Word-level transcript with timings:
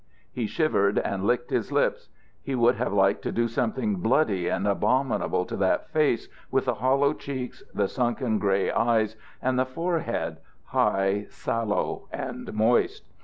He 0.33 0.47
shivered 0.47 0.97
and 0.97 1.25
licked 1.25 1.51
his 1.51 1.71
lips. 1.71 2.09
He 2.41 2.55
would 2.55 2.73
have 2.77 2.91
liked 2.91 3.21
to 3.21 3.31
do 3.31 3.47
something 3.47 3.97
bloody 3.97 4.47
and 4.47 4.65
abominable 4.67 5.45
to 5.45 5.55
that 5.57 5.91
face 5.91 6.27
with 6.49 6.65
the 6.65 6.73
hollow 6.73 7.13
cheeks, 7.13 7.61
the 7.71 7.87
sunken 7.87 8.39
grey 8.39 8.71
eyes, 8.71 9.15
and 9.43 9.59
the 9.59 9.65
forehead, 9.67 10.37
high, 10.63 11.27
sallow, 11.29 12.07
and 12.11 12.51
moist. 12.51 13.05